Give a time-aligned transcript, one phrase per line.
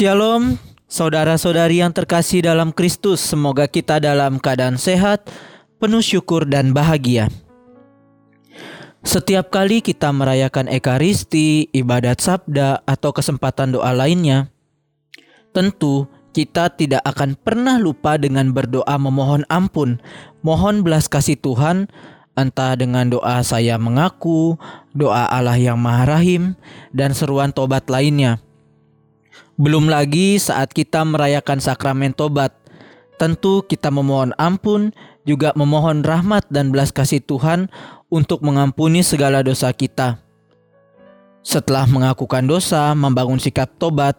[0.00, 0.56] Shalom,
[0.88, 3.20] saudara-saudari yang terkasih dalam Kristus.
[3.20, 5.28] Semoga kita dalam keadaan sehat,
[5.76, 7.28] penuh syukur dan bahagia.
[9.04, 14.48] Setiap kali kita merayakan Ekaristi, ibadat sabda, atau kesempatan doa lainnya,
[15.52, 20.00] tentu kita tidak akan pernah lupa dengan berdoa memohon ampun,
[20.40, 21.92] mohon belas kasih Tuhan,
[22.40, 24.56] entah dengan doa saya mengaku,
[24.96, 26.56] doa Allah yang Maha Rahim,
[26.88, 28.40] dan seruan tobat lainnya.
[29.60, 32.48] Belum lagi saat kita merayakan sakramen tobat,
[33.20, 34.88] tentu kita memohon ampun,
[35.28, 37.68] juga memohon rahmat dan belas kasih Tuhan
[38.08, 40.16] untuk mengampuni segala dosa kita.
[41.44, 44.16] Setelah mengakukan dosa, membangun sikap tobat,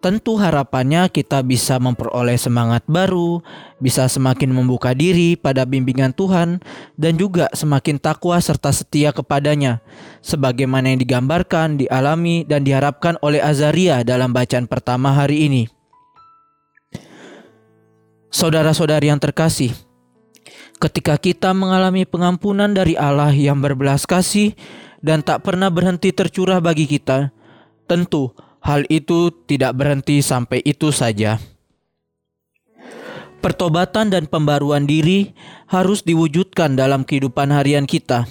[0.00, 3.44] tentu harapannya kita bisa memperoleh semangat baru,
[3.78, 6.64] bisa semakin membuka diri pada bimbingan Tuhan,
[6.96, 9.84] dan juga semakin takwa serta setia kepadanya,
[10.24, 15.62] sebagaimana yang digambarkan, dialami, dan diharapkan oleh Azaria dalam bacaan pertama hari ini.
[18.32, 19.76] Saudara-saudari yang terkasih,
[20.80, 24.56] ketika kita mengalami pengampunan dari Allah yang berbelas kasih
[25.04, 27.34] dan tak pernah berhenti tercurah bagi kita,
[27.84, 31.40] tentu hal itu tidak berhenti sampai itu saja.
[33.40, 35.32] Pertobatan dan pembaruan diri
[35.64, 38.28] harus diwujudkan dalam kehidupan harian kita.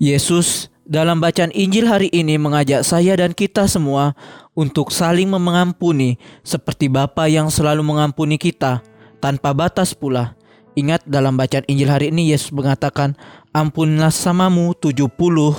[0.00, 4.16] Yesus dalam bacaan Injil hari ini mengajak saya dan kita semua
[4.56, 8.80] untuk saling mengampuni seperti Bapa yang selalu mengampuni kita
[9.20, 10.34] tanpa batas pula
[10.72, 13.12] Ingat dalam bacaan Injil hari ini Yesus mengatakan
[13.52, 15.04] ampunlah samamu 70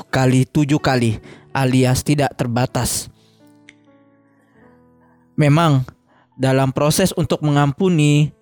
[0.09, 1.21] kali 7 kali
[1.53, 3.07] alias tidak terbatas.
[5.37, 5.85] Memang
[6.37, 8.33] dalam proses untuk mengampuni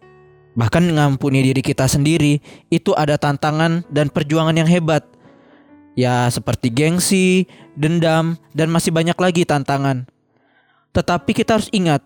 [0.52, 5.08] bahkan mengampuni diri kita sendiri itu ada tantangan dan perjuangan yang hebat.
[5.92, 10.08] Ya seperti gengsi, dendam dan masih banyak lagi tantangan.
[10.96, 12.04] Tetapi kita harus ingat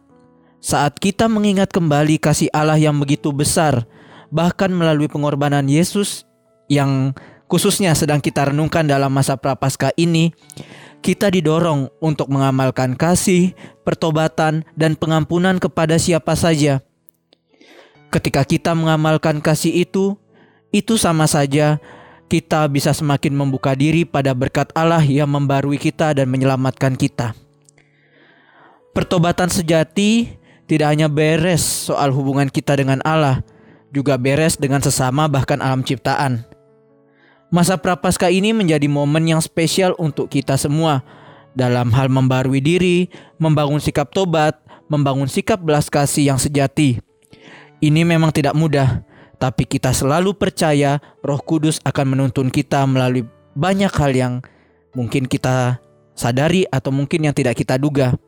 [0.61, 3.85] saat kita mengingat kembali kasih Allah yang begitu besar
[4.33, 6.25] bahkan melalui pengorbanan Yesus
[6.65, 7.13] yang
[7.45, 10.33] khususnya sedang kita renungkan dalam masa prapaskah ini,
[11.05, 13.53] kita didorong untuk mengamalkan kasih,
[13.85, 16.81] pertobatan, dan pengampunan kepada siapa saja.
[18.09, 20.17] Ketika kita mengamalkan kasih itu,
[20.73, 21.77] itu sama saja
[22.25, 27.37] kita bisa semakin membuka diri pada berkat Allah yang membarui kita dan menyelamatkan kita.
[28.89, 30.33] Pertobatan sejati
[30.65, 33.45] tidak hanya beres soal hubungan kita dengan Allah,
[33.93, 36.54] juga beres dengan sesama bahkan alam ciptaan.
[37.55, 41.07] Masa prapaskah ini menjadi momen yang spesial untuk kita semua
[41.55, 43.07] dalam hal membarui diri,
[43.39, 44.59] membangun sikap tobat,
[44.91, 46.99] membangun sikap belas kasih yang sejati.
[47.79, 49.07] Ini memang tidak mudah,
[49.39, 53.23] tapi kita selalu percaya Roh Kudus akan menuntun kita melalui
[53.55, 54.33] banyak hal yang
[54.91, 55.79] mungkin kita
[56.11, 58.19] sadari atau mungkin yang tidak kita duga.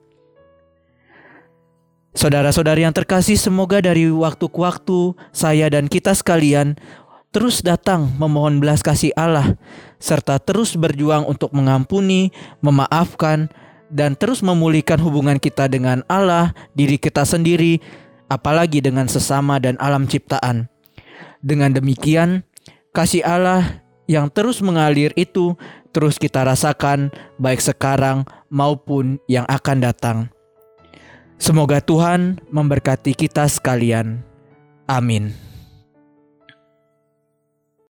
[2.16, 6.80] Saudara-saudari yang terkasih, semoga dari waktu ke waktu saya dan kita sekalian
[7.38, 9.62] terus datang memohon belas kasih Allah
[10.02, 12.34] serta terus berjuang untuk mengampuni,
[12.66, 13.46] memaafkan
[13.94, 17.78] dan terus memulihkan hubungan kita dengan Allah, diri kita sendiri,
[18.26, 20.66] apalagi dengan sesama dan alam ciptaan.
[21.38, 22.42] Dengan demikian,
[22.90, 25.54] kasih Allah yang terus mengalir itu
[25.94, 30.18] terus kita rasakan baik sekarang maupun yang akan datang.
[31.38, 34.26] Semoga Tuhan memberkati kita sekalian.
[34.90, 35.47] Amin.